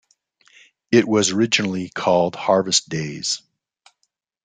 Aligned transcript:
It 0.91 1.07
was 1.07 1.29
originally 1.31 1.89
called 1.89 2.35
Harvest 2.35 2.89
Days. 2.89 3.43